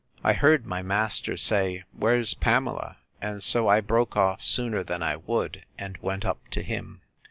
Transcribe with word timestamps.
I 0.23 0.33
heard 0.33 0.65
my 0.65 0.81
master 0.81 1.37
say, 1.37 1.83
Where's 1.95 2.33
Pamela? 2.33 2.97
And 3.21 3.43
so 3.43 3.67
I 3.67 3.81
broke 3.81 4.17
off 4.17 4.41
sooner 4.43 4.83
than 4.83 5.03
I 5.03 5.15
would, 5.15 5.63
and 5.77 5.95
went 5.99 6.25
up 6.25 6.39
to 6.53 6.63
him. 6.63 7.01